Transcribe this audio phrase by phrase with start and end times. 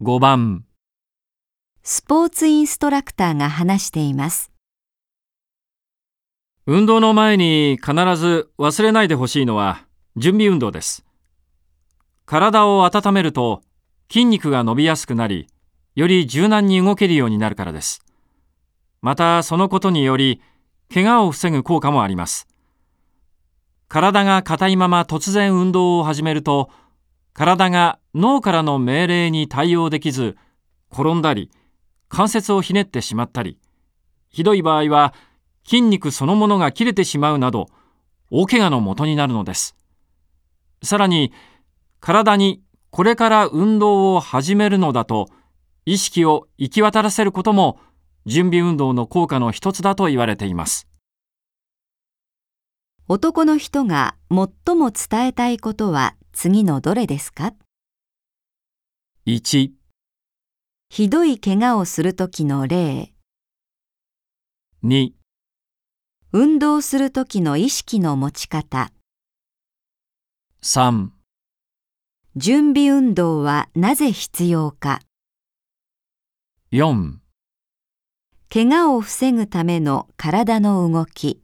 [0.00, 0.64] 5番
[1.82, 4.52] スポーツインストラクターが話しています。
[6.66, 9.84] 運動の前に必ず忘れないでほしいのは
[10.14, 11.04] 準備運動です。
[12.26, 13.62] 体を温めると
[14.08, 15.48] 筋肉が伸びやすくなり、
[15.96, 18.00] より柔軟に動けるようになるからです。
[19.02, 20.40] またそのことにより
[20.94, 22.46] 怪我を防ぐ効果もあります。
[23.88, 26.70] 体が硬いまま突然運動を始めると、
[27.32, 30.36] 体が脳からの命令に対応できず、
[30.90, 31.52] 転んだり、
[32.08, 33.60] 関節をひねってしまったり、
[34.28, 35.14] ひどい場合は
[35.64, 37.68] 筋肉そのものが切れてしまうなど、
[38.30, 39.76] 大怪我の元になるのです。
[40.82, 41.32] さらに、
[42.00, 45.28] 体にこれから運動を始めるのだと、
[45.86, 47.78] 意識を行き渡らせることも、
[48.26, 50.88] 準備運動の効果の一つだと言われています。
[53.06, 57.54] 男の人が最も伝えたいことは次のどれですか？
[59.30, 59.72] 1、
[60.88, 63.12] ひどい怪我をするときの例、
[64.82, 65.10] 2、
[66.32, 68.90] 運動するときの意識の持ち方、
[70.62, 71.08] 3、
[72.36, 75.00] 準備運動はなぜ必要か、
[76.72, 77.16] 4
[78.50, 81.42] 怪我を防ぐための体の動き、